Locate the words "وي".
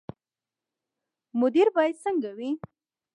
2.37-2.51